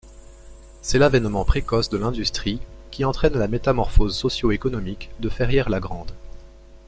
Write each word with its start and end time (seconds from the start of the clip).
C’est 0.81 0.97
l’avènement 0.97 1.45
précoce 1.45 1.89
de 1.89 1.97
l’industrie 1.99 2.59
qui 2.89 3.05
entraîne 3.05 3.37
la 3.37 3.47
métamorphose 3.47 4.17
socio-économique 4.17 5.11
de 5.19 5.29
Ferrière-la-Grande. 5.29 6.11